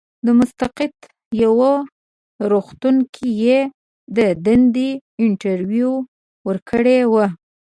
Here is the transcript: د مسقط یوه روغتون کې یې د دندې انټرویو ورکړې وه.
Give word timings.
د 0.25 0.27
مسقط 0.39 0.95
یوه 1.43 1.71
روغتون 2.51 2.95
کې 3.13 3.27
یې 3.43 3.59
د 4.17 4.19
دندې 4.45 4.89
انټرویو 5.23 5.93
ورکړې 6.47 6.99
وه. 7.11 7.27